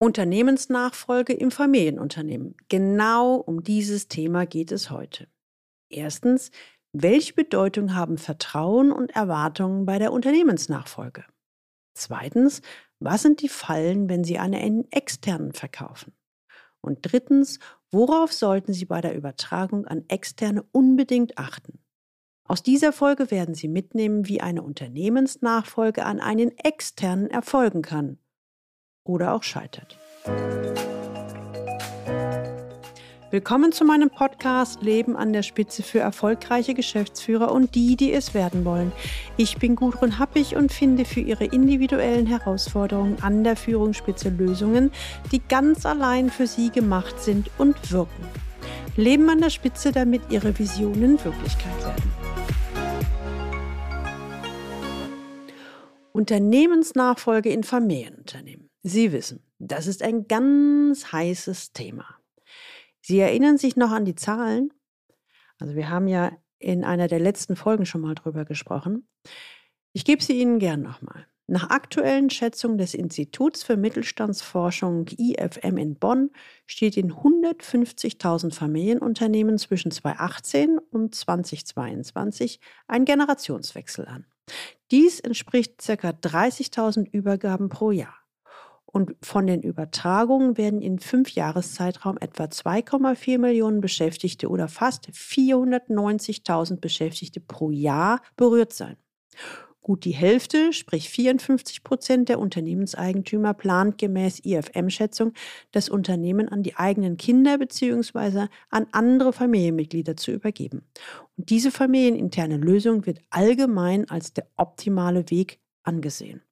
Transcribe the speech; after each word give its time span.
Unternehmensnachfolge 0.00 1.32
im 1.32 1.50
Familienunternehmen. 1.50 2.54
Genau 2.68 3.34
um 3.34 3.64
dieses 3.64 4.06
Thema 4.06 4.46
geht 4.46 4.70
es 4.70 4.90
heute. 4.90 5.26
Erstens, 5.90 6.52
welche 6.92 7.34
Bedeutung 7.34 7.94
haben 7.94 8.16
Vertrauen 8.16 8.92
und 8.92 9.10
Erwartungen 9.10 9.86
bei 9.86 9.98
der 9.98 10.12
Unternehmensnachfolge? 10.12 11.24
Zweitens, 11.94 12.62
was 13.00 13.22
sind 13.22 13.42
die 13.42 13.48
Fallen, 13.48 14.08
wenn 14.08 14.22
Sie 14.22 14.38
einen 14.38 14.90
externen 14.92 15.52
verkaufen? 15.52 16.12
Und 16.80 17.00
drittens, 17.02 17.58
worauf 17.90 18.32
sollten 18.32 18.72
Sie 18.72 18.84
bei 18.84 19.00
der 19.00 19.16
Übertragung 19.16 19.84
an 19.84 20.04
Externe 20.06 20.62
unbedingt 20.70 21.38
achten? 21.38 21.80
Aus 22.44 22.62
dieser 22.62 22.92
Folge 22.92 23.32
werden 23.32 23.56
Sie 23.56 23.68
mitnehmen, 23.68 24.28
wie 24.28 24.40
eine 24.40 24.62
Unternehmensnachfolge 24.62 26.04
an 26.04 26.20
einen 26.20 26.56
externen 26.56 27.28
erfolgen 27.30 27.82
kann 27.82 28.18
oder 29.08 29.34
auch 29.34 29.42
scheitert. 29.42 29.98
Willkommen 33.30 33.72
zu 33.72 33.84
meinem 33.84 34.08
Podcast 34.08 34.80
Leben 34.82 35.14
an 35.14 35.34
der 35.34 35.42
Spitze 35.42 35.82
für 35.82 35.98
erfolgreiche 35.98 36.72
Geschäftsführer 36.72 37.52
und 37.52 37.74
die, 37.74 37.94
die 37.94 38.10
es 38.10 38.32
werden 38.32 38.64
wollen. 38.64 38.90
Ich 39.36 39.58
bin 39.58 39.76
Gudrun 39.76 40.18
Happig 40.18 40.56
und 40.56 40.72
finde 40.72 41.04
für 41.04 41.20
Ihre 41.20 41.44
individuellen 41.44 42.24
Herausforderungen 42.24 43.18
an 43.20 43.44
der 43.44 43.56
Führungsspitze 43.56 44.30
Lösungen, 44.30 44.90
die 45.30 45.42
ganz 45.46 45.84
allein 45.84 46.30
für 46.30 46.46
Sie 46.46 46.70
gemacht 46.70 47.20
sind 47.20 47.50
und 47.58 47.90
wirken. 47.92 48.24
Leben 48.96 49.28
an 49.28 49.42
der 49.42 49.50
Spitze, 49.50 49.92
damit 49.92 50.22
Ihre 50.30 50.58
Visionen 50.58 51.22
Wirklichkeit 51.22 51.84
werden. 51.84 52.12
Unternehmensnachfolge 56.12 57.50
in 57.50 57.62
Familienunternehmen. 57.62 58.67
Sie 58.82 59.12
wissen, 59.12 59.42
das 59.58 59.86
ist 59.86 60.02
ein 60.02 60.28
ganz 60.28 61.12
heißes 61.12 61.72
Thema. 61.72 62.06
Sie 63.00 63.18
erinnern 63.18 63.58
sich 63.58 63.76
noch 63.76 63.90
an 63.90 64.04
die 64.04 64.14
Zahlen? 64.14 64.72
Also 65.58 65.74
wir 65.74 65.88
haben 65.88 66.08
ja 66.08 66.32
in 66.58 66.84
einer 66.84 67.08
der 67.08 67.20
letzten 67.20 67.56
Folgen 67.56 67.86
schon 67.86 68.00
mal 68.00 68.14
drüber 68.14 68.44
gesprochen. 68.44 69.08
Ich 69.92 70.04
gebe 70.04 70.22
sie 70.22 70.40
Ihnen 70.40 70.58
gern 70.58 70.82
nochmal. 70.82 71.26
Nach 71.50 71.70
aktuellen 71.70 72.28
Schätzungen 72.28 72.76
des 72.76 72.92
Instituts 72.92 73.62
für 73.62 73.78
Mittelstandsforschung 73.78 75.06
IFM 75.16 75.78
in 75.78 75.94
Bonn 75.94 76.30
steht 76.66 76.98
in 76.98 77.14
150.000 77.14 78.52
Familienunternehmen 78.52 79.56
zwischen 79.56 79.90
2018 79.90 80.78
und 80.90 81.14
2022 81.14 82.60
ein 82.86 83.06
Generationswechsel 83.06 84.06
an. 84.06 84.26
Dies 84.90 85.20
entspricht 85.20 85.78
ca. 85.78 86.10
30.000 86.10 87.10
Übergaben 87.12 87.70
pro 87.70 87.92
Jahr. 87.92 88.17
Und 88.90 89.14
von 89.22 89.46
den 89.46 89.60
Übertragungen 89.60 90.56
werden 90.56 90.80
in 90.80 90.98
fünf 90.98 91.30
Jahreszeitraum 91.30 92.16
etwa 92.20 92.44
2,4 92.44 93.38
Millionen 93.38 93.82
Beschäftigte 93.82 94.48
oder 94.48 94.66
fast 94.66 95.08
490.000 95.10 96.80
Beschäftigte 96.80 97.40
pro 97.40 97.70
Jahr 97.70 98.22
berührt 98.36 98.72
sein. 98.72 98.96
Gut 99.82 100.04
die 100.04 100.14
Hälfte, 100.14 100.72
sprich 100.72 101.10
54 101.10 101.82
Prozent 101.84 102.28
der 102.30 102.38
Unternehmenseigentümer 102.38 103.52
plant 103.54 103.98
gemäß 103.98 104.40
IFM-Schätzung, 104.40 105.32
das 105.70 105.90
Unternehmen 105.90 106.48
an 106.48 106.62
die 106.62 106.76
eigenen 106.76 107.18
Kinder 107.18 107.58
bzw. 107.58 108.48
an 108.70 108.86
andere 108.92 109.34
Familienmitglieder 109.34 110.16
zu 110.16 110.30
übergeben. 110.30 110.82
Und 111.36 111.50
diese 111.50 111.70
familieninterne 111.70 112.56
Lösung 112.56 113.04
wird 113.04 113.20
allgemein 113.28 114.08
als 114.08 114.32
der 114.32 114.46
optimale 114.56 115.30
Weg 115.30 115.58
angesehen. 115.82 116.42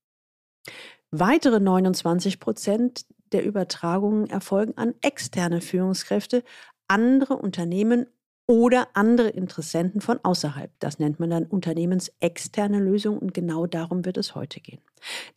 Weitere 1.18 1.60
29 1.60 2.40
Prozent 2.40 3.06
der 3.32 3.44
Übertragungen 3.44 4.28
erfolgen 4.28 4.76
an 4.76 4.94
externe 5.00 5.62
Führungskräfte, 5.62 6.42
andere 6.88 7.38
Unternehmen 7.38 8.06
oder 8.46 8.88
andere 8.92 9.28
Interessenten 9.28 10.02
von 10.02 10.20
außerhalb. 10.22 10.70
Das 10.78 10.98
nennt 10.98 11.18
man 11.18 11.30
dann 11.30 11.46
unternehmensexterne 11.46 12.78
Lösung 12.80 13.18
und 13.18 13.32
genau 13.32 13.66
darum 13.66 14.04
wird 14.04 14.18
es 14.18 14.34
heute 14.34 14.60
gehen. 14.60 14.82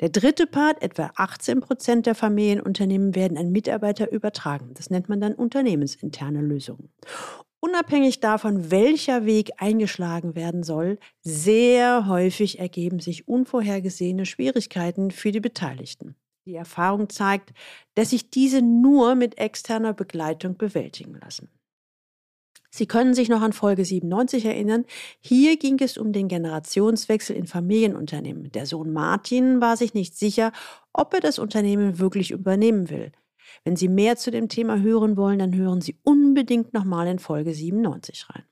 Der 0.02 0.10
dritte 0.10 0.48
Part, 0.48 0.82
etwa 0.82 1.12
18 1.16 1.62
Prozent 1.62 2.06
der 2.08 2.16
Familienunternehmen 2.16 3.16
werden 3.16 3.38
an 3.38 3.52
Mitarbeiter 3.52 4.12
übertragen. 4.12 4.74
Das 4.74 4.90
nennt 4.90 5.08
man 5.08 5.22
dann 5.22 5.34
unternehmensinterne 5.34 6.42
Lösungen. 6.42 6.90
Unabhängig 7.62 8.22
davon, 8.22 8.72
welcher 8.72 9.26
Weg 9.26 9.52
eingeschlagen 9.58 10.36
werden 10.36 10.64
soll, 10.64 10.98
sehr 11.22 12.08
häufig 12.08 12.60
ergeben 12.60 13.00
sich 13.00 13.28
unvorhergesehene 13.28 14.26
Schwierigkeiten 14.26 15.12
für 15.12 15.32
die 15.32 15.42
Beteiligten. 15.42 16.16
Die 16.46 16.56
Erfahrung 16.56 17.10
zeigt, 17.10 17.54
dass 17.96 18.12
sich 18.12 18.30
diese 18.30 18.62
nur 18.62 19.16
mit 19.16 19.38
externer 19.38 19.94
Begleitung 19.94 20.58
bewältigen 20.58 21.16
lassen. 21.22 21.50
Sie 22.72 22.86
können 22.86 23.14
sich 23.14 23.30
noch 23.30 23.42
an 23.42 23.52
Folge 23.52 23.84
97 23.84 24.46
erinnern. 24.46 24.86
Hier 25.20 25.58
ging 25.58 25.80
es 25.80 25.98
um 25.98 26.14
den 26.14 26.28
Generationswechsel 26.28 27.36
in 27.36 27.48
Familienunternehmen. 27.48 28.52
Der 28.52 28.68
Sohn 28.68 28.94
Martin 28.94 29.60
war 29.60 29.76
sich 29.76 29.94
nicht 29.94 30.16
sicher, 30.18 30.52
ob 30.94 31.14
er 31.14 31.20
das 31.20 31.40
Unternehmen 31.40 32.00
wirklich 32.00 32.32
übernehmen 32.32 32.90
will. 32.90 33.12
Wenn 33.64 33.76
Sie 33.76 33.88
mehr 33.88 34.16
zu 34.16 34.32
dem 34.32 34.50
Thema 34.50 34.80
hören 34.80 35.18
wollen, 35.18 35.40
dann 35.40 35.56
hören 35.56 35.82
Sie 35.82 35.98
unbedingt 36.04 36.74
nochmal 36.74 37.08
in 37.08 37.20
Folge 37.20 37.54
97 37.54 38.30
rein. 38.30 38.44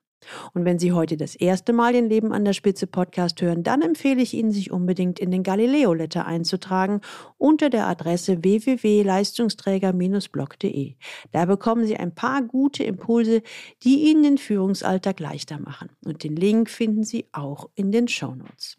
Und 0.54 0.66
wenn 0.66 0.78
Sie 0.80 0.92
heute 0.92 1.16
das 1.18 1.36
erste 1.36 1.74
Mal 1.74 1.94
den 1.94 2.10
Leben 2.10 2.34
an 2.34 2.44
der 2.46 2.54
Spitze 2.54 2.88
Podcast 2.88 3.40
hören, 3.42 3.62
dann 3.64 3.82
empfehle 3.82 4.22
ich 4.22 4.34
Ihnen, 4.34 4.52
sich 4.52 4.72
unbedingt 4.72 5.20
in 5.20 5.32
den 5.32 5.44
Galileo 5.44 5.94
Letter 5.94 6.26
einzutragen 6.26 7.02
unter 7.38 7.70
der 7.70 7.88
Adresse 7.88 8.44
www.leistungsträger-blog.de. 8.44 10.96
Da 11.32 11.46
bekommen 11.46 11.86
Sie 11.86 11.96
ein 11.98 12.16
paar 12.16 12.42
gute 12.42 12.84
Impulse, 12.84 13.42
die 13.84 14.10
Ihnen 14.10 14.24
den 14.24 14.38
Führungsalltag 14.38 15.20
leichter 15.20 15.60
machen. 15.60 15.90
Und 16.06 16.24
den 16.24 16.36
Link 16.36 16.70
finden 16.70 17.04
Sie 17.04 17.28
auch 17.32 17.70
in 17.76 17.92
den 17.92 18.08
Show 18.08 18.36
Notes. 18.36 18.78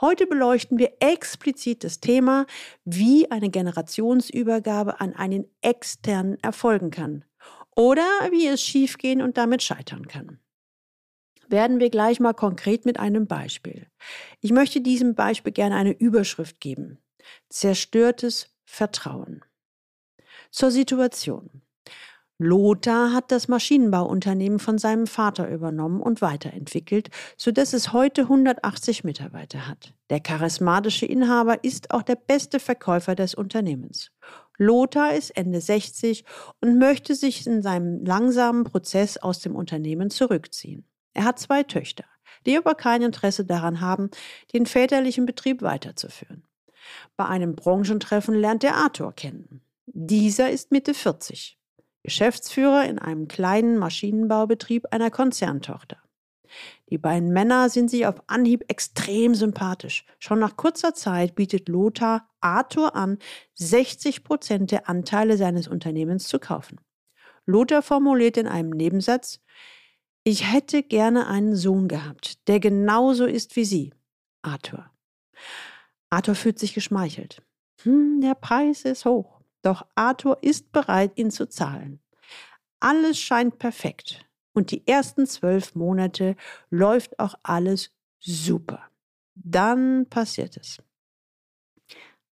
Heute 0.00 0.26
beleuchten 0.26 0.78
wir 0.78 0.92
explizit 1.00 1.82
das 1.82 2.00
Thema, 2.00 2.46
wie 2.84 3.30
eine 3.30 3.48
Generationsübergabe 3.48 5.00
an 5.00 5.14
einen 5.14 5.46
externen 5.62 6.38
erfolgen 6.42 6.90
kann 6.90 7.24
oder 7.74 8.06
wie 8.30 8.46
es 8.46 8.62
schiefgehen 8.62 9.22
und 9.22 9.38
damit 9.38 9.62
scheitern 9.62 10.06
kann. 10.06 10.38
Werden 11.48 11.78
wir 11.80 11.90
gleich 11.90 12.20
mal 12.20 12.34
konkret 12.34 12.84
mit 12.84 12.98
einem 12.98 13.26
Beispiel. 13.26 13.86
Ich 14.40 14.50
möchte 14.50 14.80
diesem 14.80 15.14
Beispiel 15.14 15.52
gerne 15.52 15.76
eine 15.76 15.92
Überschrift 15.92 16.60
geben. 16.60 16.98
Zerstörtes 17.48 18.54
Vertrauen. 18.64 19.44
Zur 20.50 20.70
Situation. 20.70 21.62
Lothar 22.38 23.14
hat 23.14 23.32
das 23.32 23.48
Maschinenbauunternehmen 23.48 24.58
von 24.58 24.76
seinem 24.76 25.06
Vater 25.06 25.48
übernommen 25.48 26.02
und 26.02 26.20
weiterentwickelt, 26.20 27.08
sodass 27.38 27.72
es 27.72 27.94
heute 27.94 28.22
180 28.22 29.04
Mitarbeiter 29.04 29.66
hat. 29.66 29.94
Der 30.10 30.20
charismatische 30.20 31.06
Inhaber 31.06 31.64
ist 31.64 31.92
auch 31.92 32.02
der 32.02 32.16
beste 32.16 32.60
Verkäufer 32.60 33.14
des 33.14 33.34
Unternehmens. 33.34 34.10
Lothar 34.58 35.14
ist 35.14 35.30
Ende 35.30 35.62
60 35.62 36.24
und 36.60 36.78
möchte 36.78 37.14
sich 37.14 37.46
in 37.46 37.62
seinem 37.62 38.04
langsamen 38.04 38.64
Prozess 38.64 39.16
aus 39.16 39.40
dem 39.40 39.56
Unternehmen 39.56 40.10
zurückziehen. 40.10 40.84
Er 41.14 41.24
hat 41.24 41.38
zwei 41.38 41.62
Töchter, 41.62 42.04
die 42.44 42.58
aber 42.58 42.74
kein 42.74 43.00
Interesse 43.00 43.46
daran 43.46 43.80
haben, 43.80 44.10
den 44.52 44.66
väterlichen 44.66 45.24
Betrieb 45.24 45.62
weiterzuführen. 45.62 46.44
Bei 47.16 47.24
einem 47.24 47.56
Branchentreffen 47.56 48.34
lernt 48.34 48.62
er 48.62 48.76
Arthur 48.76 49.14
kennen. 49.14 49.62
Dieser 49.86 50.50
ist 50.50 50.70
Mitte 50.70 50.92
40. 50.92 51.58
Geschäftsführer 52.06 52.84
in 52.84 53.00
einem 53.00 53.26
kleinen 53.26 53.78
Maschinenbaubetrieb 53.78 54.86
einer 54.92 55.10
Konzerntochter. 55.10 55.98
Die 56.88 56.98
beiden 56.98 57.32
Männer 57.32 57.68
sind 57.68 57.90
sich 57.90 58.06
auf 58.06 58.22
Anhieb 58.28 58.64
extrem 58.68 59.34
sympathisch. 59.34 60.06
Schon 60.20 60.38
nach 60.38 60.56
kurzer 60.56 60.94
Zeit 60.94 61.34
bietet 61.34 61.68
Lothar 61.68 62.30
Arthur 62.40 62.94
an, 62.94 63.18
60 63.54 64.22
Prozent 64.22 64.70
der 64.70 64.88
Anteile 64.88 65.36
seines 65.36 65.66
Unternehmens 65.66 66.28
zu 66.28 66.38
kaufen. 66.38 66.80
Lothar 67.44 67.82
formuliert 67.82 68.36
in 68.36 68.46
einem 68.46 68.70
Nebensatz, 68.70 69.40
ich 70.22 70.52
hätte 70.52 70.84
gerne 70.84 71.26
einen 71.26 71.56
Sohn 71.56 71.88
gehabt, 71.88 72.46
der 72.46 72.60
genauso 72.60 73.26
ist 73.26 73.56
wie 73.56 73.64
Sie, 73.64 73.92
Arthur. 74.42 74.88
Arthur 76.10 76.36
fühlt 76.36 76.60
sich 76.60 76.72
geschmeichelt. 76.72 77.42
Hm, 77.82 78.20
der 78.20 78.36
Preis 78.36 78.82
ist 78.82 79.04
hoch. 79.06 79.35
Doch 79.66 79.84
Arthur 79.96 80.38
ist 80.42 80.70
bereit, 80.70 81.18
ihn 81.18 81.32
zu 81.32 81.48
zahlen. 81.48 81.98
Alles 82.78 83.18
scheint 83.18 83.58
perfekt. 83.58 84.24
Und 84.52 84.70
die 84.70 84.86
ersten 84.86 85.26
zwölf 85.26 85.74
Monate 85.74 86.36
läuft 86.70 87.18
auch 87.18 87.34
alles 87.42 87.90
super. 88.20 88.80
Dann 89.34 90.06
passiert 90.08 90.56
es. 90.56 90.78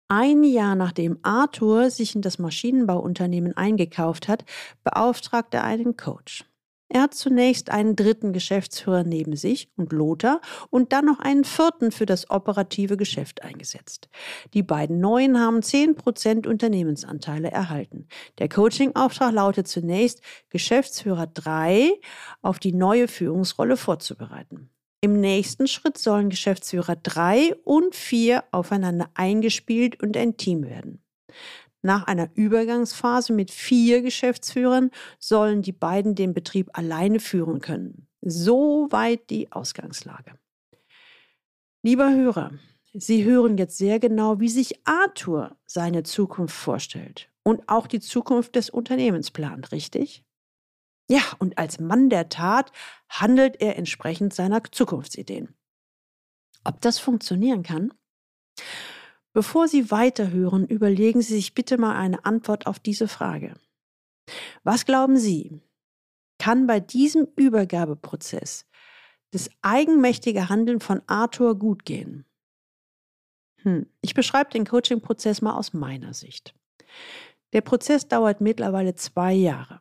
Ein 0.09 0.43
Jahr 0.43 0.75
nachdem 0.75 1.21
Arthur 1.23 1.91
sich 1.91 2.17
in 2.17 2.21
das 2.21 2.41
Maschinenbauunternehmen 2.41 3.56
eingekauft 3.56 4.26
hat, 4.26 4.44
beauftragt 4.83 5.55
er 5.55 5.62
einen 5.62 5.97
Coach. 5.97 6.50
Er 6.92 7.02
hat 7.02 7.14
zunächst 7.14 7.70
einen 7.70 7.94
dritten 7.94 8.32
Geschäftsführer 8.32 9.04
neben 9.04 9.37
sich 9.37 9.70
und 9.76 9.92
Lothar 9.92 10.40
und 10.70 10.92
dann 10.92 11.04
noch 11.04 11.20
einen 11.20 11.44
vierten 11.44 11.92
für 11.92 12.04
das 12.04 12.28
operative 12.31 12.96
Geschäft 12.96 13.42
eingesetzt. 13.44 14.08
Die 14.54 14.64
beiden 14.64 14.98
neuen 14.98 15.38
haben 15.38 15.60
10% 15.60 16.48
Unternehmensanteile 16.48 17.48
erhalten. 17.48 18.08
Der 18.38 18.48
Coaching-Auftrag 18.48 19.32
lautet 19.32 19.69
zunächst, 19.69 20.20
Geschäftsführer 20.48 21.28
3 21.28 21.92
auf 22.42 22.58
die 22.58 22.72
neue 22.72 23.06
Führungsrolle 23.06 23.76
vorzubereiten. 23.76 24.69
Im 25.00 25.20
nächsten 25.20 25.69
Schritt 25.69 25.96
sollen 25.96 26.28
Geschäftsführer 26.28 26.96
3 26.96 27.54
und 27.62 27.94
4 27.94 28.42
aufeinander 28.50 29.10
eingespielt 29.14 30.02
und 30.02 30.16
ein 30.16 30.37
Team 30.37 30.64
werden. 30.64 31.04
Nach 31.82 32.06
einer 32.06 32.29
Übergangsphase 32.35 33.32
mit 33.32 33.50
vier 33.50 34.03
Geschäftsführern 34.03 34.91
sollen 35.19 35.62
die 35.62 35.73
beiden 35.73 36.15
den 36.15 36.35
Betrieb 36.35 36.71
alleine 36.75 37.21
führen 37.21 37.61
können. 37.61 38.06
Soweit 38.21 39.31
die 39.31 39.50
Ausgangslage. 39.50 40.35
Lieber 41.82 42.12
Hörer, 42.12 42.53
Sie 42.93 43.25
hören 43.25 43.56
jetzt 43.56 43.79
sehr 43.79 44.00
genau, 44.00 44.41
wie 44.41 44.49
sich 44.49 44.81
Arthur 44.85 45.56
seine 45.65 46.03
Zukunft 46.03 46.56
vorstellt 46.56 47.31
und 47.44 47.69
auch 47.69 47.87
die 47.87 48.00
Zukunft 48.00 48.56
des 48.56 48.69
Unternehmens 48.69 49.31
plant, 49.31 49.71
richtig? 49.71 50.25
Ja, 51.09 51.23
und 51.38 51.56
als 51.56 51.79
Mann 51.79 52.11
der 52.11 52.29
Tat 52.29 52.73
handelt 53.09 53.61
er 53.61 53.76
entsprechend 53.76 54.35
seiner 54.35 54.62
Zukunftsideen. 54.65 55.55
Ob 56.65 56.81
das 56.81 56.99
funktionieren 56.99 57.62
kann? 57.62 57.94
Bevor 59.32 59.69
Sie 59.69 59.91
weiterhören, 59.91 60.67
überlegen 60.67 61.23
Sie 61.23 61.35
sich 61.35 61.55
bitte 61.55 61.79
mal 61.79 61.97
eine 61.97 62.25
Antwort 62.25 62.67
auf 62.67 62.81
diese 62.81 63.06
Frage. 63.06 63.55
Was 64.65 64.85
glauben 64.85 65.17
Sie, 65.17 65.61
kann 66.38 66.67
bei 66.67 66.81
diesem 66.81 67.29
Übergabeprozess 67.37 68.67
das 69.31 69.49
eigenmächtige 69.62 70.49
Handeln 70.49 70.81
von 70.81 71.03
Arthur 71.06 71.56
gut 71.56 71.85
gehen? 71.85 72.25
Hm. 73.62 73.87
Ich 74.00 74.15
beschreibe 74.15 74.50
den 74.50 74.67
Coaching-Prozess 74.67 75.43
mal 75.43 75.55
aus 75.55 75.75
meiner 75.75 76.12
Sicht. 76.12 76.55
Der 77.53 77.61
Prozess 77.61 78.09
dauert 78.09 78.41
mittlerweile 78.41 78.94
zwei 78.97 79.33
Jahre. 79.33 79.81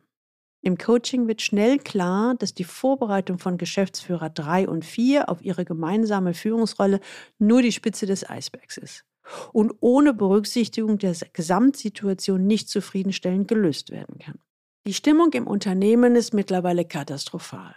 Im 0.61 0.77
Coaching 0.77 1.27
wird 1.27 1.41
schnell 1.41 1.79
klar, 1.79 2.35
dass 2.35 2.53
die 2.53 2.65
Vorbereitung 2.65 3.39
von 3.39 3.57
Geschäftsführer 3.57 4.29
3 4.29 4.67
und 4.67 4.83
4 4.83 5.29
auf 5.29 5.41
ihre 5.41 5.63
gemeinsame 5.63 6.33
Führungsrolle 6.33 6.99
nur 7.37 7.61
die 7.61 7.71
Spitze 7.71 8.05
des 8.05 8.29
Eisbergs 8.29 8.77
ist 8.77 9.08
und 9.53 9.73
ohne 9.79 10.13
Berücksichtigung 10.13 10.97
der 10.97 11.15
Gesamtsituation 11.33 12.45
nicht 12.45 12.69
zufriedenstellend 12.69 13.47
gelöst 13.47 13.91
werden 13.91 14.19
kann. 14.19 14.39
Die 14.87 14.93
Stimmung 14.93 15.33
im 15.33 15.47
Unternehmen 15.47 16.15
ist 16.15 16.33
mittlerweile 16.33 16.85
katastrophal. 16.85 17.75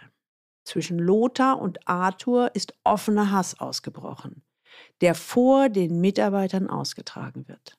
Zwischen 0.65 0.97
Lothar 0.97 1.59
und 1.61 1.87
Arthur 1.87 2.55
ist 2.55 2.73
offener 2.83 3.31
Hass 3.31 3.59
ausgebrochen, 3.59 4.43
der 5.01 5.13
vor 5.13 5.69
den 5.69 5.99
Mitarbeitern 5.99 6.69
ausgetragen 6.69 7.47
wird. 7.47 7.77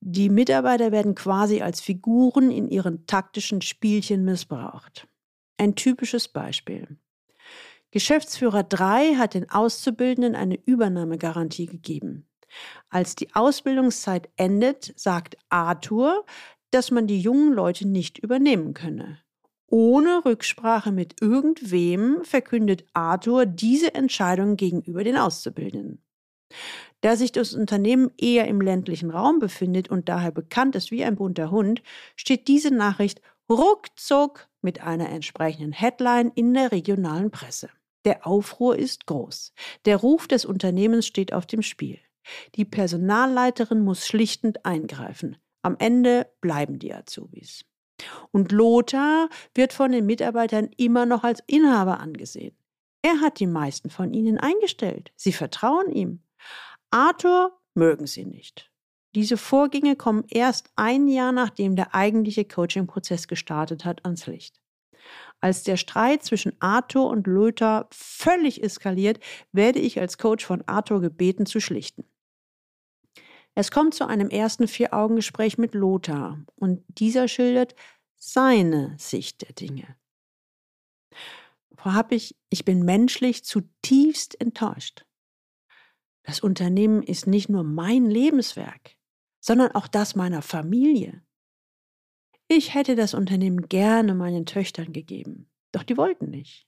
Die 0.00 0.28
Mitarbeiter 0.28 0.92
werden 0.92 1.14
quasi 1.14 1.60
als 1.62 1.80
Figuren 1.80 2.50
in 2.50 2.68
ihren 2.68 3.06
taktischen 3.06 3.62
Spielchen 3.62 4.24
missbraucht. 4.24 5.06
Ein 5.56 5.74
typisches 5.74 6.28
Beispiel. 6.28 6.98
Geschäftsführer 7.90 8.62
3 8.62 9.16
hat 9.16 9.34
den 9.34 9.50
Auszubildenden 9.50 10.34
eine 10.36 10.58
Übernahmegarantie 10.64 11.66
gegeben. 11.66 12.29
Als 12.88 13.16
die 13.16 13.34
Ausbildungszeit 13.34 14.28
endet, 14.36 14.92
sagt 14.96 15.36
Arthur, 15.48 16.24
dass 16.70 16.90
man 16.90 17.06
die 17.06 17.20
jungen 17.20 17.52
Leute 17.52 17.86
nicht 17.86 18.18
übernehmen 18.18 18.74
könne. 18.74 19.18
Ohne 19.66 20.24
Rücksprache 20.24 20.90
mit 20.90 21.20
irgendwem 21.20 22.24
verkündet 22.24 22.84
Arthur 22.92 23.46
diese 23.46 23.94
Entscheidung 23.94 24.56
gegenüber 24.56 25.04
den 25.04 25.16
Auszubildenden. 25.16 26.02
Da 27.00 27.16
sich 27.16 27.32
das 27.32 27.54
Unternehmen 27.54 28.10
eher 28.18 28.48
im 28.48 28.60
ländlichen 28.60 29.10
Raum 29.10 29.38
befindet 29.38 29.88
und 29.88 30.08
daher 30.08 30.32
bekannt 30.32 30.74
ist 30.74 30.90
wie 30.90 31.04
ein 31.04 31.16
bunter 31.16 31.50
Hund, 31.50 31.82
steht 32.16 32.48
diese 32.48 32.74
Nachricht 32.74 33.22
ruckzuck 33.48 34.48
mit 34.60 34.82
einer 34.82 35.08
entsprechenden 35.08 35.72
Headline 35.72 36.32
in 36.34 36.52
der 36.52 36.72
regionalen 36.72 37.30
Presse. 37.30 37.70
Der 38.04 38.26
Aufruhr 38.26 38.76
ist 38.76 39.06
groß. 39.06 39.52
Der 39.84 39.98
Ruf 39.98 40.26
des 40.26 40.44
Unternehmens 40.44 41.06
steht 41.06 41.32
auf 41.32 41.46
dem 41.46 41.62
Spiel. 41.62 41.98
Die 42.54 42.64
Personalleiterin 42.64 43.82
muss 43.82 44.06
schlichtend 44.06 44.64
eingreifen. 44.64 45.36
Am 45.62 45.76
Ende 45.78 46.26
bleiben 46.40 46.78
die 46.78 46.94
Azubis. 46.94 47.64
Und 48.30 48.52
Lothar 48.52 49.28
wird 49.54 49.72
von 49.72 49.92
den 49.92 50.06
Mitarbeitern 50.06 50.70
immer 50.76 51.06
noch 51.06 51.22
als 51.22 51.42
Inhaber 51.46 52.00
angesehen. 52.00 52.56
Er 53.02 53.20
hat 53.20 53.40
die 53.40 53.46
meisten 53.46 53.90
von 53.90 54.12
ihnen 54.12 54.38
eingestellt. 54.38 55.12
Sie 55.16 55.32
vertrauen 55.32 55.90
ihm. 55.90 56.22
Arthur 56.90 57.58
mögen 57.74 58.06
sie 58.06 58.24
nicht. 58.24 58.70
Diese 59.14 59.36
Vorgänge 59.36 59.96
kommen 59.96 60.24
erst 60.28 60.70
ein 60.76 61.08
Jahr 61.08 61.32
nachdem 61.32 61.76
der 61.76 61.94
eigentliche 61.94 62.44
Coaching-Prozess 62.44 63.26
gestartet 63.26 63.84
hat 63.84 64.04
ans 64.04 64.26
Licht. 64.26 64.60
Als 65.40 65.62
der 65.62 65.76
Streit 65.76 66.22
zwischen 66.22 66.52
Arthur 66.60 67.08
und 67.08 67.26
Lothar 67.26 67.88
völlig 67.92 68.62
eskaliert, 68.62 69.18
werde 69.52 69.78
ich 69.78 69.98
als 70.00 70.18
Coach 70.18 70.44
von 70.44 70.62
Arthur 70.66 71.00
gebeten 71.00 71.46
zu 71.46 71.60
schlichten. 71.60 72.04
Es 73.54 73.70
kommt 73.70 73.94
zu 73.94 74.06
einem 74.06 74.28
ersten 74.28 74.68
Vier-Augen-Gespräch 74.68 75.58
mit 75.58 75.74
Lothar 75.74 76.44
und 76.54 76.84
dieser 76.88 77.28
schildert 77.28 77.74
seine 78.16 78.96
Sicht 78.98 79.42
der 79.42 79.52
Dinge. 79.54 79.96
Frau 81.76 81.92
Happig, 81.92 82.36
ich 82.50 82.64
bin 82.64 82.84
menschlich 82.84 83.44
zutiefst 83.44 84.40
enttäuscht. 84.40 85.06
Das 86.22 86.40
Unternehmen 86.40 87.02
ist 87.02 87.26
nicht 87.26 87.48
nur 87.48 87.64
mein 87.64 88.04
Lebenswerk, 88.04 88.96
sondern 89.40 89.72
auch 89.72 89.88
das 89.88 90.14
meiner 90.14 90.42
Familie. 90.42 91.22
Ich 92.48 92.74
hätte 92.74 92.96
das 92.96 93.14
Unternehmen 93.14 93.68
gerne 93.68 94.14
meinen 94.14 94.44
Töchtern 94.44 94.92
gegeben, 94.92 95.50
doch 95.72 95.82
die 95.82 95.96
wollten 95.96 96.30
nicht. 96.30 96.66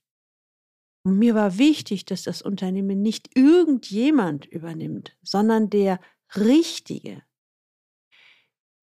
Und 1.05 1.19
mir 1.19 1.35
war 1.35 1.57
wichtig, 1.57 2.05
dass 2.05 2.23
das 2.23 2.41
Unternehmen 2.41 3.01
nicht 3.01 3.37
irgendjemand 3.37 4.45
übernimmt, 4.45 5.15
sondern 5.21 5.69
der 5.69 5.99
Richtige. 6.35 7.21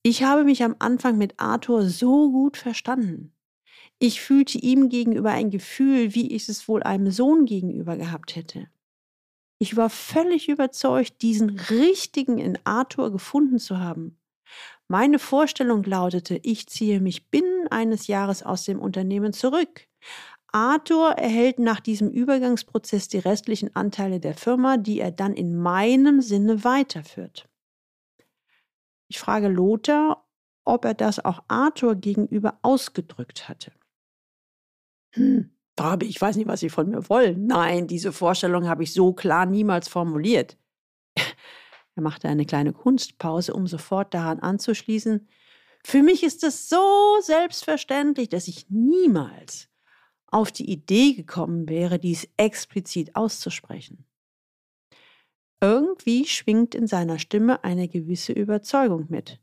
Ich 0.03 0.23
habe 0.23 0.45
mich 0.45 0.63
am 0.63 0.77
Anfang 0.79 1.19
mit 1.19 1.39
Arthur 1.39 1.89
so 1.89 2.31
gut 2.31 2.57
verstanden. 2.57 3.35
Ich 3.99 4.21
fühlte 4.21 4.59
ihm 4.59 4.89
gegenüber 4.89 5.31
ein 5.31 5.51
Gefühl, 5.51 6.15
wie 6.15 6.35
ich 6.35 6.49
es 6.49 6.69
wohl 6.69 6.83
einem 6.83 7.11
Sohn 7.11 7.45
gegenüber 7.45 7.97
gehabt 7.97 8.35
hätte. 8.35 8.69
Ich 9.59 9.77
war 9.77 9.91
völlig 9.91 10.49
überzeugt, 10.49 11.21
diesen 11.21 11.51
Richtigen 11.51 12.39
in 12.39 12.59
Arthur 12.65 13.13
gefunden 13.13 13.59
zu 13.59 13.79
haben. 13.79 14.19
Meine 14.89 15.19
Vorstellung 15.19 15.83
lautete, 15.83 16.41
ich 16.43 16.67
ziehe 16.67 17.01
mich 17.01 17.29
binnen 17.31 17.69
eines 17.69 18.07
Jahres 18.07 18.43
aus 18.43 18.65
dem 18.65 18.81
Unternehmen 18.81 19.33
zurück. 19.33 19.87
Arthur 20.53 21.13
erhält 21.13 21.59
nach 21.59 21.81
diesem 21.81 22.11
Übergangsprozess 22.11 23.09
die 23.09 23.19
restlichen 23.19 23.75
Anteile 23.75 24.21
der 24.21 24.35
Firma, 24.35 24.77
die 24.77 25.01
er 25.01 25.11
dann 25.11 25.35
in 25.35 25.57
meinem 25.57 26.21
Sinne 26.21 26.65
weiterführt. 26.65 27.49
Ich 29.09 29.19
frage 29.19 29.49
Lothar, 29.49 30.27
ob 30.65 30.85
er 30.85 30.95
das 30.95 31.25
auch 31.25 31.43
Arthur 31.49 31.97
gegenüber 31.97 32.59
ausgedrückt 32.63 33.49
hatte. 33.49 33.73
Hm, 35.15 35.51
Fabi, 35.77 36.07
ich 36.07 36.21
weiß 36.21 36.37
nicht, 36.37 36.47
was 36.47 36.61
Sie 36.61 36.69
von 36.69 36.91
mir 36.91 37.09
wollen. 37.09 37.47
Nein, 37.47 37.87
diese 37.87 38.13
Vorstellung 38.13 38.69
habe 38.69 38.83
ich 38.83 38.93
so 38.93 39.13
klar 39.13 39.47
niemals 39.47 39.89
formuliert. 39.89 40.59
Er 41.97 42.05
machte 42.05 42.29
eine 42.29 42.47
kleine 42.47 42.73
Kunstpause, 42.73 43.53
um 43.53 43.67
sofort 43.67 44.15
daran 44.15 44.39
anzuschließen. 44.39 45.29
Für 45.85 46.03
mich 46.03 46.23
ist 46.23 46.45
es 46.45 46.69
so 46.69 47.19
selbstverständlich, 47.21 48.29
dass 48.29 48.47
ich 48.47 48.71
niemals 48.71 49.70
auf 50.31 50.53
die 50.53 50.71
Idee 50.71 51.15
gekommen 51.15 51.69
wäre, 51.69 51.99
dies 51.99 52.29
explizit 52.37 53.17
auszusprechen. 53.17 54.05
Irgendwie 55.61 56.25
schwingt 56.27 56.75
in 56.75 56.87
seiner 56.87 57.19
Stimme 57.19 57.65
eine 57.65 57.89
gewisse 57.89 58.33
Überzeugung 58.33 59.07
mit. 59.09 59.41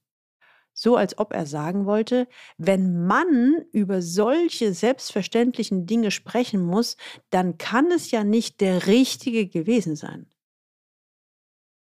So 0.74 0.96
als 0.96 1.18
ob 1.18 1.34
er 1.34 1.46
sagen 1.46 1.86
wollte, 1.86 2.28
wenn 2.58 3.06
man 3.06 3.66
über 3.72 4.02
solche 4.02 4.74
selbstverständlichen 4.74 5.88
Dinge 5.88 6.12
sprechen 6.12 6.64
muss, 6.64 6.98
dann 7.32 7.58
kann 7.58 7.92
es 7.92 8.12
ja 8.12 8.24
nicht 8.24 8.62
der 8.62 8.86
Richtige 8.86 9.48
gewesen 9.48 9.96
sein. 9.96 10.32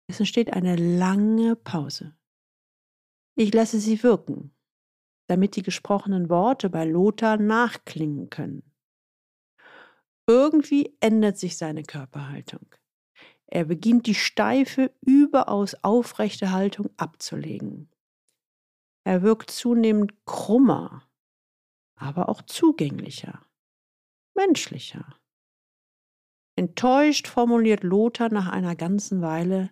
Es 0.08 0.18
entsteht 0.18 0.52
eine 0.52 0.76
lange 0.76 1.56
Pause. 1.56 2.16
Ich 3.34 3.52
lasse 3.52 3.80
sie 3.80 4.02
wirken, 4.02 4.54
damit 5.26 5.56
die 5.56 5.62
gesprochenen 5.62 6.30
Worte 6.30 6.70
bei 6.70 6.84
Lothar 6.84 7.36
nachklingen 7.36 8.30
können. 8.30 8.65
Irgendwie 10.26 10.96
ändert 11.00 11.38
sich 11.38 11.56
seine 11.56 11.82
Körperhaltung. 11.82 12.74
Er 13.46 13.64
beginnt 13.64 14.06
die 14.06 14.14
steife, 14.14 14.92
überaus 15.00 15.74
aufrechte 15.82 16.50
Haltung 16.50 16.90
abzulegen. 16.96 17.90
Er 19.04 19.22
wirkt 19.22 19.50
zunehmend 19.50 20.14
krummer, 20.26 21.08
aber 21.94 22.28
auch 22.28 22.42
zugänglicher. 22.42 23.46
menschlicher. 24.34 25.18
Enttäuscht 26.56 27.26
formuliert 27.26 27.82
Lothar 27.82 28.28
nach 28.30 28.48
einer 28.48 28.76
ganzen 28.76 29.22
Weile, 29.22 29.70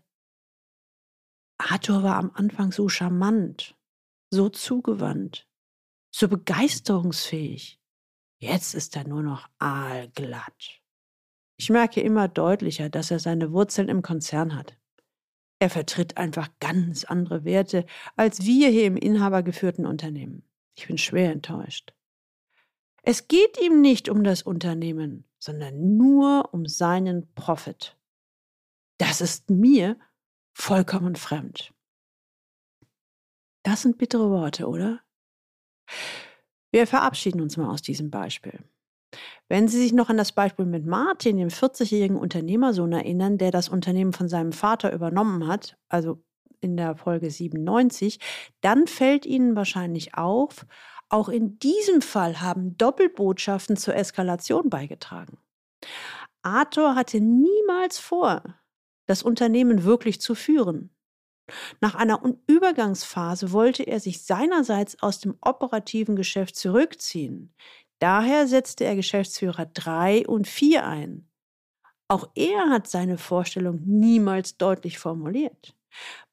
Arthur 1.59 2.03
war 2.03 2.17
am 2.17 2.31
Anfang 2.35 2.73
so 2.73 2.89
charmant, 2.89 3.77
so 4.31 4.49
zugewandt, 4.49 5.49
so 6.15 6.29
begeisterungsfähig. 6.29 7.81
Jetzt 8.45 8.75
ist 8.75 8.95
er 8.95 9.09
nur 9.09 9.23
noch 9.23 9.49
aalglatt. 9.59 10.83
Ich 11.57 11.71
merke 11.71 12.03
immer 12.03 12.29
deutlicher, 12.29 12.91
dass 12.91 13.11
er 13.11 13.19
seine 13.19 13.53
Wurzeln 13.53 13.89
im 13.89 14.03
Konzern 14.03 14.55
hat. 14.55 14.77
Er 15.61 15.71
vertritt 15.71 16.19
einfach 16.19 16.51
ganz 16.61 17.05
andere 17.05 17.47
Werte 17.47 17.87
als 18.17 18.45
wir 18.45 18.69
hier 18.69 18.85
im 18.85 18.99
inhabergeführten 18.99 19.87
Unternehmen. 19.87 20.43
Ich 20.77 20.87
bin 20.87 20.99
schwer 20.99 21.33
enttäuscht. 21.33 21.95
Es 23.03 23.29
geht 23.29 23.59
ihm 23.63 23.81
nicht 23.81 24.11
um 24.11 24.25
das 24.25 24.43
Unternehmen, 24.43 25.25
sondern 25.39 25.97
nur 25.97 26.53
um 26.53 26.67
seinen 26.67 27.33
Profit. 27.35 27.97
Das 28.99 29.23
ist 29.23 29.49
mir 29.49 29.99
vollkommen 30.53 31.17
fremd. 31.17 31.73
Das 33.63 33.81
sind 33.81 33.97
bittere 33.97 34.29
Worte, 34.29 34.69
oder? 34.69 35.01
Wir 36.75 36.89
verabschieden 36.89 37.41
uns 37.41 37.57
mal 37.57 37.71
aus 37.71 37.83
diesem 37.83 38.11
Beispiel. 38.11 38.59
Wenn 39.49 39.69
Sie 39.69 39.79
sich 39.79 39.93
noch 39.93 40.09
an 40.09 40.17
das 40.17 40.33
Beispiel 40.33 40.67
mit 40.67 40.85
Martin, 40.85 41.37
dem 41.37 41.47
40-jährigen 41.47 42.17
Unternehmersohn, 42.17 42.91
erinnern, 42.91 43.39
der 43.39 43.53
das 43.53 43.69
Unternehmen 43.69 44.13
von 44.13 44.29
seinem 44.29 44.51
Vater 44.51 44.93
übernommen 44.93 45.47
hat, 45.47 45.77
also 45.89 46.21
in 46.61 46.77
der 46.77 46.97
Folge 46.97 47.31
97, 47.31 48.19
dann 48.61 48.89
fällt 48.89 49.25
Ihnen 49.25 49.55
wahrscheinlich 49.55 50.17
auf, 50.17 50.67
auch 51.09 51.29
in 51.29 51.61
diesem 51.61 52.03
Fall 52.03 52.41
haben 52.41 52.77
Doppelbotschaften 52.77 53.77
zur 53.77 53.95
Eskalation 53.95 54.69
beigetragen. 54.69 55.39
Arthur 56.43 56.97
hatte 56.97 57.21
niemals 57.21 58.01
vor, 58.01 58.43
das 59.07 59.23
Unternehmen 59.23 59.85
wirklich 59.85 60.21
zu 60.21 60.35
führen. 60.35 60.91
Nach 61.81 61.95
einer 61.95 62.23
Übergangsphase 62.47 63.53
wollte 63.53 63.83
er 63.83 64.01
sich 64.01 64.23
seinerseits 64.23 65.03
aus 65.03 65.21
dem 65.21 65.37
operativen 65.41 66.17
Geschäft 66.17 66.57
zurückziehen. 66.57 67.55
Daher 67.99 68.47
setzte 68.47 68.85
er 68.85 68.97
Geschäftsführer 68.97 69.67
3 69.67 70.27
und 70.27 70.49
4 70.49 70.87
ein. 70.87 71.29
Auch 72.09 72.31
er 72.35 72.71
hat 72.71 72.89
seine 72.89 73.19
Vorstellung 73.19 73.81
niemals 73.85 74.57
deutlich 74.57 74.99
formuliert. 74.99 75.75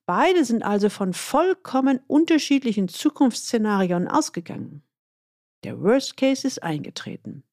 Beide 0.05 0.43
sind 0.43 0.63
also 0.63 0.89
von 0.89 1.13
vollkommen 1.13 2.01
unterschiedlichen 2.07 2.87
Zukunftsszenarien 2.87 4.07
ausgegangen. 4.07 4.83
Der 5.63 5.79
Worst 5.81 6.17
Case 6.17 6.45
ist 6.45 6.63
eingetreten. 6.63 7.43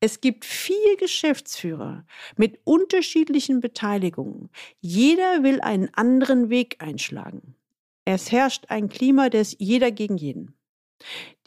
Es 0.00 0.20
gibt 0.20 0.44
vier 0.44 0.96
Geschäftsführer 0.96 2.06
mit 2.36 2.60
unterschiedlichen 2.64 3.60
Beteiligungen. 3.60 4.48
Jeder 4.80 5.42
will 5.42 5.60
einen 5.60 5.92
anderen 5.94 6.50
Weg 6.50 6.76
einschlagen. 6.80 7.56
Es 8.04 8.30
herrscht 8.30 8.66
ein 8.68 8.88
Klima 8.88 9.28
des 9.28 9.56
Jeder 9.58 9.90
gegen 9.90 10.16
jeden. 10.16 10.54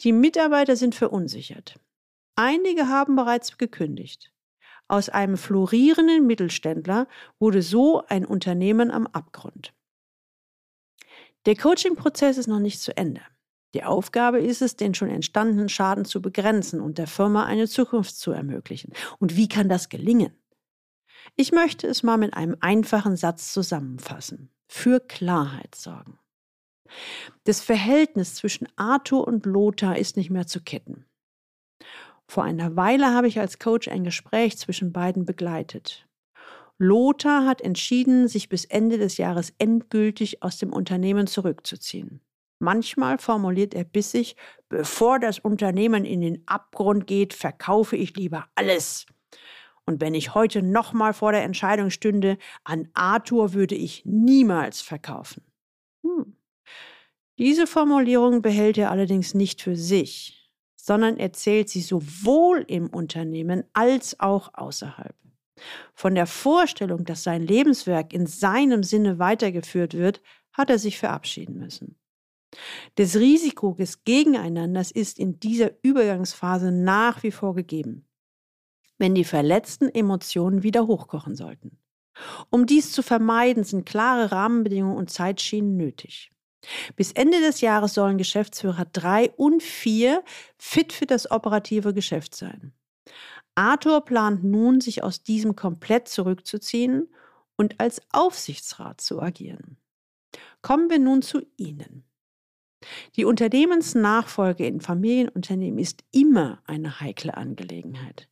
Die 0.02 0.12
Mitarbeiter 0.12 0.76
sind 0.76 0.94
verunsichert. 0.94 1.80
Einige 2.36 2.88
haben 2.88 3.16
bereits 3.16 3.56
gekündigt. 3.56 4.32
Aus 4.86 5.08
einem 5.08 5.38
florierenden 5.38 6.26
Mittelständler 6.26 7.08
wurde 7.38 7.62
so 7.62 8.04
ein 8.06 8.26
Unternehmen 8.26 8.90
am 8.90 9.06
Abgrund. 9.06 9.72
Der 11.46 11.56
Coaching-Prozess 11.56 12.36
ist 12.36 12.46
noch 12.46 12.60
nicht 12.60 12.80
zu 12.80 12.96
Ende. 12.96 13.22
Die 13.74 13.84
Aufgabe 13.84 14.40
ist 14.40 14.60
es, 14.60 14.76
den 14.76 14.94
schon 14.94 15.08
entstandenen 15.08 15.68
Schaden 15.68 16.04
zu 16.04 16.20
begrenzen 16.20 16.80
und 16.80 16.98
der 16.98 17.06
Firma 17.06 17.44
eine 17.44 17.68
Zukunft 17.68 18.16
zu 18.16 18.30
ermöglichen. 18.32 18.92
Und 19.18 19.36
wie 19.36 19.48
kann 19.48 19.68
das 19.68 19.88
gelingen? 19.88 20.36
Ich 21.36 21.52
möchte 21.52 21.86
es 21.86 22.02
mal 22.02 22.18
mit 22.18 22.34
einem 22.34 22.56
einfachen 22.60 23.16
Satz 23.16 23.52
zusammenfassen. 23.52 24.50
Für 24.68 25.00
Klarheit 25.00 25.74
sorgen. 25.74 26.18
Das 27.44 27.62
Verhältnis 27.62 28.34
zwischen 28.34 28.68
Arthur 28.76 29.26
und 29.26 29.46
Lothar 29.46 29.96
ist 29.96 30.16
nicht 30.16 30.30
mehr 30.30 30.46
zu 30.46 30.60
kitten. 30.60 31.06
Vor 32.26 32.44
einer 32.44 32.76
Weile 32.76 33.14
habe 33.14 33.28
ich 33.28 33.40
als 33.40 33.58
Coach 33.58 33.88
ein 33.88 34.04
Gespräch 34.04 34.58
zwischen 34.58 34.92
beiden 34.92 35.24
begleitet. 35.24 36.06
Lothar 36.78 37.46
hat 37.46 37.60
entschieden, 37.60 38.28
sich 38.28 38.48
bis 38.48 38.64
Ende 38.64 38.98
des 38.98 39.16
Jahres 39.16 39.52
endgültig 39.58 40.42
aus 40.42 40.58
dem 40.58 40.72
Unternehmen 40.72 41.26
zurückzuziehen. 41.26 42.20
Manchmal 42.62 43.18
formuliert 43.18 43.74
er 43.74 43.82
bissig, 43.82 44.36
bevor 44.68 45.18
das 45.18 45.40
Unternehmen 45.40 46.04
in 46.04 46.20
den 46.20 46.44
Abgrund 46.46 47.08
geht, 47.08 47.34
verkaufe 47.34 47.96
ich 47.96 48.14
lieber 48.14 48.46
alles. 48.54 49.04
Und 49.84 50.00
wenn 50.00 50.14
ich 50.14 50.36
heute 50.36 50.62
nochmal 50.62 51.12
vor 51.12 51.32
der 51.32 51.42
Entscheidung 51.42 51.90
stünde, 51.90 52.38
an 52.62 52.88
Arthur 52.94 53.52
würde 53.52 53.74
ich 53.74 54.04
niemals 54.04 54.80
verkaufen. 54.80 55.42
Hm. 56.04 56.36
Diese 57.36 57.66
Formulierung 57.66 58.42
behält 58.42 58.78
er 58.78 58.92
allerdings 58.92 59.34
nicht 59.34 59.60
für 59.60 59.74
sich, 59.74 60.48
sondern 60.76 61.16
erzählt 61.16 61.68
sie 61.68 61.80
sowohl 61.80 62.64
im 62.68 62.86
Unternehmen 62.90 63.64
als 63.72 64.20
auch 64.20 64.54
außerhalb. 64.54 65.16
Von 65.94 66.14
der 66.14 66.28
Vorstellung, 66.28 67.04
dass 67.06 67.24
sein 67.24 67.42
Lebenswerk 67.42 68.12
in 68.12 68.28
seinem 68.28 68.84
Sinne 68.84 69.18
weitergeführt 69.18 69.94
wird, 69.94 70.22
hat 70.52 70.70
er 70.70 70.78
sich 70.78 71.00
verabschieden 71.00 71.58
müssen. 71.58 71.96
Das 72.96 73.16
Risiko 73.16 73.74
des 73.78 74.04
Gegeneinanders 74.04 74.90
ist 74.90 75.18
in 75.18 75.40
dieser 75.40 75.70
Übergangsphase 75.82 76.70
nach 76.70 77.22
wie 77.22 77.30
vor 77.30 77.54
gegeben, 77.54 78.06
wenn 78.98 79.14
die 79.14 79.24
verletzten 79.24 79.88
Emotionen 79.88 80.62
wieder 80.62 80.86
hochkochen 80.86 81.34
sollten. 81.34 81.78
Um 82.50 82.66
dies 82.66 82.92
zu 82.92 83.02
vermeiden, 83.02 83.64
sind 83.64 83.86
klare 83.86 84.32
Rahmenbedingungen 84.32 84.96
und 84.96 85.10
Zeitschienen 85.10 85.76
nötig. 85.76 86.30
Bis 86.94 87.12
Ende 87.12 87.40
des 87.40 87.60
Jahres 87.60 87.94
sollen 87.94 88.18
Geschäftsführer 88.18 88.84
3 88.84 89.30
und 89.32 89.62
4 89.62 90.22
fit 90.58 90.92
für 90.92 91.06
das 91.06 91.30
operative 91.30 91.92
Geschäft 91.92 92.34
sein. 92.34 92.72
Arthur 93.54 94.04
plant 94.04 94.44
nun, 94.44 94.80
sich 94.80 95.02
aus 95.02 95.22
diesem 95.22 95.56
komplett 95.56 96.08
zurückzuziehen 96.08 97.12
und 97.56 97.80
als 97.80 98.00
Aufsichtsrat 98.12 99.00
zu 99.00 99.20
agieren. 99.20 99.76
Kommen 100.62 100.88
wir 100.88 100.98
nun 100.98 101.22
zu 101.22 101.42
Ihnen. 101.56 102.04
Die 103.16 103.24
Unternehmensnachfolge 103.24 104.66
in 104.66 104.80
Familienunternehmen 104.80 105.78
ist 105.78 106.04
immer 106.12 106.58
eine 106.66 107.00
heikle 107.00 107.36
Angelegenheit. 107.36 108.28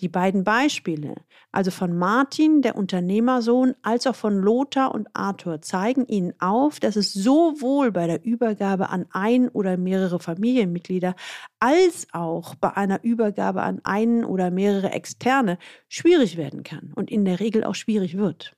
Die 0.00 0.08
beiden 0.08 0.44
Beispiele, 0.44 1.14
also 1.52 1.70
von 1.70 1.96
Martin, 1.96 2.62
der 2.62 2.76
Unternehmersohn, 2.76 3.74
als 3.82 4.06
auch 4.06 4.14
von 4.14 4.36
Lothar 4.36 4.94
und 4.94 5.08
Arthur, 5.14 5.62
zeigen 5.62 6.06
Ihnen 6.06 6.34
auf, 6.38 6.80
dass 6.80 6.96
es 6.96 7.12
sowohl 7.12 7.92
bei 7.92 8.06
der 8.06 8.24
Übergabe 8.24 8.90
an 8.90 9.06
ein 9.10 9.48
oder 9.48 9.76
mehrere 9.76 10.20
Familienmitglieder 10.20 11.14
als 11.60 12.06
auch 12.12 12.54
bei 12.56 12.76
einer 12.76 13.02
Übergabe 13.04 13.62
an 13.62 13.80
einen 13.84 14.24
oder 14.24 14.50
mehrere 14.50 14.90
Externe 14.90 15.58
schwierig 15.88 16.36
werden 16.36 16.62
kann 16.62 16.92
und 16.94 17.10
in 17.10 17.24
der 17.24 17.40
Regel 17.40 17.64
auch 17.64 17.74
schwierig 17.74 18.16
wird. 18.16 18.56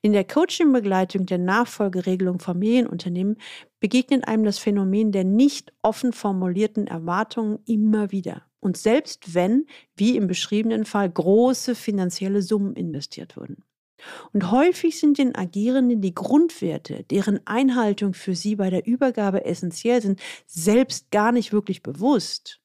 In 0.00 0.12
der 0.12 0.24
Coaching-Begleitung 0.24 1.26
der 1.26 1.38
Nachfolgeregelung 1.38 2.38
Familienunternehmen 2.38 3.36
begegnet 3.80 4.26
einem 4.26 4.44
das 4.44 4.58
Phänomen 4.58 5.12
der 5.12 5.24
nicht 5.24 5.72
offen 5.82 6.12
formulierten 6.12 6.86
Erwartungen 6.86 7.58
immer 7.66 8.12
wieder. 8.12 8.42
Und 8.60 8.76
selbst 8.76 9.34
wenn, 9.34 9.66
wie 9.96 10.16
im 10.16 10.28
beschriebenen 10.28 10.84
Fall, 10.84 11.10
große 11.10 11.74
finanzielle 11.74 12.42
Summen 12.42 12.74
investiert 12.74 13.36
wurden. 13.36 13.64
Und 14.32 14.50
häufig 14.50 14.98
sind 14.98 15.18
den 15.18 15.34
Agierenden 15.34 16.00
die 16.00 16.14
Grundwerte, 16.14 17.04
deren 17.04 17.40
Einhaltung 17.46 18.14
für 18.14 18.34
sie 18.34 18.56
bei 18.56 18.70
der 18.70 18.86
Übergabe 18.86 19.44
essentiell 19.44 20.02
sind, 20.02 20.20
selbst 20.46 21.10
gar 21.10 21.32
nicht 21.32 21.52
wirklich 21.52 21.82
bewusst. 21.82 22.61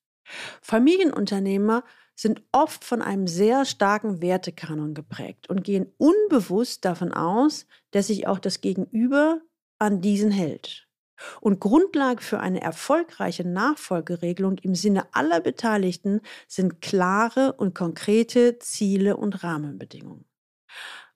Familienunternehmer 0.61 1.83
sind 2.15 2.41
oft 2.51 2.83
von 2.83 3.01
einem 3.01 3.27
sehr 3.27 3.65
starken 3.65 4.21
Wertekanon 4.21 4.93
geprägt 4.93 5.49
und 5.49 5.63
gehen 5.63 5.93
unbewusst 5.97 6.83
davon 6.83 7.13
aus, 7.13 7.67
dass 7.91 8.07
sich 8.07 8.27
auch 8.27 8.39
das 8.39 8.61
Gegenüber 8.61 9.41
an 9.79 10.01
diesen 10.01 10.31
hält. 10.31 10.87
Und 11.41 11.59
Grundlage 11.59 12.21
für 12.21 12.39
eine 12.39 12.61
erfolgreiche 12.61 13.47
Nachfolgeregelung 13.47 14.57
im 14.59 14.75
Sinne 14.75 15.07
aller 15.13 15.41
Beteiligten 15.41 16.21
sind 16.47 16.81
klare 16.81 17.53
und 17.53 17.73
konkrete 17.73 18.59
Ziele 18.59 19.17
und 19.17 19.43
Rahmenbedingungen. 19.43 20.25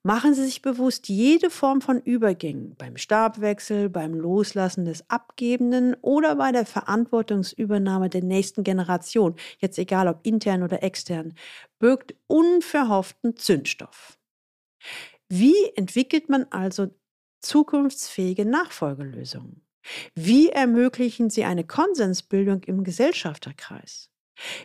Machen 0.04 0.34
Sie 0.34 0.44
sich 0.44 0.62
bewusst, 0.62 1.08
jede 1.08 1.48
Form 1.48 1.80
von 1.80 2.00
Übergängen, 2.00 2.74
beim 2.76 2.96
Stabwechsel, 2.96 3.88
beim 3.88 4.14
Loslassen 4.14 4.84
des 4.84 5.08
Abgebenden 5.08 5.94
oder 6.02 6.34
bei 6.34 6.50
der 6.50 6.66
Verantwortungsübernahme 6.66 8.08
der 8.08 8.24
nächsten 8.24 8.64
Generation, 8.64 9.36
jetzt 9.58 9.78
egal 9.78 10.08
ob 10.08 10.18
intern 10.26 10.64
oder 10.64 10.82
extern, 10.82 11.34
birgt 11.78 12.16
unverhofften 12.26 13.36
Zündstoff. 13.36 14.18
Wie 15.28 15.54
entwickelt 15.76 16.28
man 16.28 16.46
also 16.50 16.88
zukunftsfähige 17.40 18.44
Nachfolgelösungen? 18.44 19.64
Wie 20.16 20.48
ermöglichen 20.48 21.30
Sie 21.30 21.44
eine 21.44 21.64
Konsensbildung 21.64 22.64
im 22.64 22.82
Gesellschafterkreis? 22.82 24.10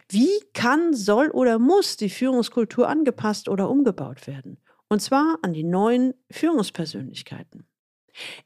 Wie 0.09 0.29
kann, 0.53 0.93
soll 0.95 1.29
oder 1.29 1.59
muss 1.59 1.97
die 1.97 2.09
Führungskultur 2.09 2.89
angepasst 2.89 3.49
oder 3.49 3.69
umgebaut 3.69 4.25
werden? 4.27 4.57
Und 4.89 5.01
zwar 5.01 5.37
an 5.41 5.53
die 5.53 5.63
neuen 5.63 6.13
Führungspersönlichkeiten. 6.31 7.67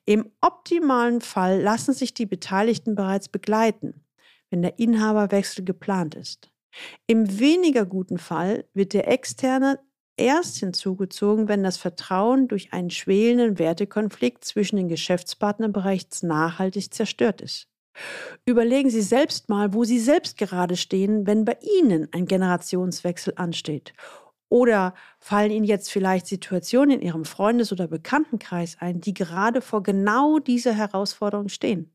Im 0.06 0.32
optimalen 0.42 1.22
Fall 1.22 1.62
lassen 1.62 1.94
sich 1.94 2.14
die 2.14 2.26
Beteiligten 2.26 2.96
bereits 2.96 3.30
begleiten, 3.30 4.06
wenn 4.50 4.62
der 4.62 4.80
Inhaberwechsel 4.80 5.64
geplant 5.64 6.16
ist. 6.16 6.52
Im 7.08 7.40
weniger 7.40 7.86
guten 7.86 8.18
Fall 8.18 8.66
wird 8.74 8.94
der 8.94 9.08
Externe 9.08 9.80
erst 10.18 10.58
hinzugezogen, 10.58 11.48
wenn 11.48 11.64
das 11.64 11.78
Vertrauen 11.78 12.48
durch 12.48 12.74
einen 12.74 12.90
schwelenden 12.90 13.60
Wertekonflikt 13.60 14.44
zwischen 14.46 14.78
den 14.78 14.88
Geschäftspartnern 14.88 15.72
bereits 15.72 16.24
nachhaltig 16.24 16.94
zerstört 16.94 17.42
ist. 17.42 17.68
Überlegen 18.46 18.90
Sie 18.90 19.02
selbst 19.02 19.50
mal, 19.50 19.74
wo 19.74 19.84
Sie 19.84 20.00
selbst 20.00 20.38
gerade 20.38 20.78
stehen, 20.78 21.28
wenn 21.28 21.44
bei 21.44 21.58
Ihnen 21.62 22.08
ein 22.14 22.26
Generationswechsel 22.26 23.34
ansteht. 23.36 23.94
Oder 24.52 24.94
fallen 25.18 25.50
Ihnen 25.50 25.64
jetzt 25.64 25.90
vielleicht 25.90 26.28
Situationen 26.28 27.00
in 27.00 27.02
Ihrem 27.02 27.24
Freundes- 27.24 27.72
oder 27.72 27.88
Bekanntenkreis 27.88 28.76
ein, 28.82 29.00
die 29.00 29.14
gerade 29.14 29.62
vor 29.62 29.82
genau 29.82 30.40
dieser 30.40 30.74
Herausforderung 30.74 31.48
stehen? 31.48 31.90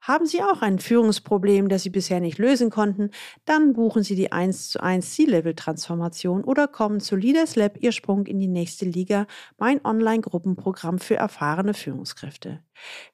Haben 0.00 0.26
Sie 0.26 0.44
auch 0.44 0.62
ein 0.62 0.78
Führungsproblem, 0.78 1.68
das 1.68 1.82
Sie 1.82 1.90
bisher 1.90 2.20
nicht 2.20 2.38
lösen 2.38 2.70
konnten? 2.70 3.10
Dann 3.46 3.72
buchen 3.72 4.04
Sie 4.04 4.14
die 4.14 4.30
1 4.30 4.68
zu 4.68 4.80
1 4.80 5.16
C-Level-Transformation 5.16 6.44
oder 6.44 6.68
kommen 6.68 7.00
zu 7.00 7.16
Leaders 7.16 7.56
Lab 7.56 7.78
Ihr 7.82 7.90
Sprung 7.90 8.26
in 8.26 8.38
die 8.38 8.46
nächste 8.46 8.84
Liga, 8.84 9.26
mein 9.58 9.84
Online-Gruppenprogramm 9.84 11.00
für 11.00 11.16
erfahrene 11.16 11.74
Führungskräfte. 11.74 12.62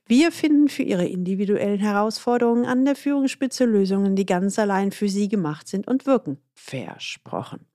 Wir 0.04 0.30
finden 0.30 0.68
für 0.68 0.82
Ihre 0.82 1.06
individuellen 1.06 1.80
Herausforderungen 1.80 2.66
an 2.66 2.84
der 2.84 2.96
Führungsspitze 2.96 3.64
Lösungen, 3.64 4.14
die 4.14 4.26
ganz 4.26 4.58
allein 4.58 4.92
für 4.92 5.08
Sie 5.08 5.28
gemacht 5.28 5.68
sind 5.68 5.88
und 5.88 6.04
wirken. 6.04 6.36
Versprochen. 6.54 7.71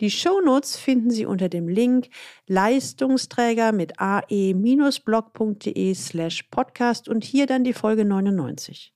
Die 0.00 0.10
Shownotes 0.10 0.76
finden 0.76 1.10
Sie 1.10 1.26
unter 1.26 1.48
dem 1.48 1.68
Link 1.68 2.08
Leistungsträger 2.46 3.72
mit 3.72 4.00
ae-blog.de 4.00 4.34
slash 5.94 6.42
podcast 6.44 7.08
und 7.08 7.24
hier 7.24 7.46
dann 7.46 7.64
die 7.64 7.72
Folge 7.72 8.04
99. 8.04 8.92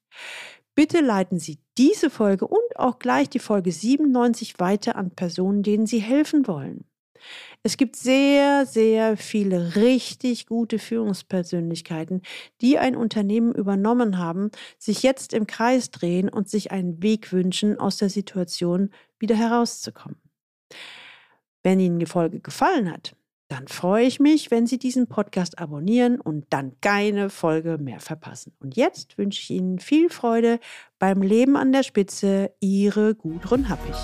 Bitte 0.75 1.01
leiten 1.01 1.39
Sie 1.39 1.61
diese 1.79 2.11
Folge 2.11 2.47
und 2.47 2.77
auch 2.77 2.99
gleich 2.99 3.29
die 3.29 3.39
Folge 3.39 3.71
97 3.71 4.59
weiter 4.59 4.97
an 4.97 5.13
Personen, 5.13 5.63
denen 5.63 5.87
Sie 5.87 6.01
helfen 6.01 6.49
wollen. 6.49 6.85
Es 7.63 7.77
gibt 7.77 7.97
sehr, 7.97 8.67
sehr 8.67 9.17
viele 9.17 9.77
richtig 9.77 10.47
gute 10.47 10.79
Führungspersönlichkeiten, 10.79 12.23
die 12.61 12.79
ein 12.79 12.97
Unternehmen 12.97 13.55
übernommen 13.55 14.19
haben, 14.19 14.51
sich 14.79 15.03
jetzt 15.03 15.33
im 15.33 15.47
Kreis 15.47 15.91
drehen 15.91 16.29
und 16.29 16.49
sich 16.49 16.73
einen 16.73 17.03
Weg 17.03 17.33
wünschen, 17.33 17.79
aus 17.79 17.97
der 17.97 18.11
Situation 18.11 18.91
wieder 19.19 19.37
herauszukommen. 19.37 20.24
Wenn 21.63 21.81
Ihnen 21.81 21.99
die 21.99 22.07
Folge 22.07 22.41
gefallen 22.41 22.93
hat, 22.93 23.17
dann 23.49 23.69
freue 23.69 24.07
ich 24.07 24.21
mich, 24.21 24.51
wenn 24.51 24.67
Sie 24.67 24.79
diesen 24.79 25.07
Podcast 25.07 25.59
abonnieren 25.59 26.21
und 26.21 26.47
dann 26.51 26.73
keine 26.81 27.31
Folge 27.31 27.79
mehr 27.79 28.01
verpassen. 28.01 28.55
Und 28.59 28.77
jetzt 28.77 29.19
wünsche 29.19 29.41
ich 29.41 29.51
Ihnen 29.51 29.79
viel 29.79 30.09
Freude 30.09 30.59
beim 30.99 31.23
Leben 31.23 31.57
an 31.57 31.73
der 31.73 31.83
Spitze. 31.83 32.51
Ihre 32.61 33.15
Gudrun 33.15 33.69
Happig. 33.69 33.95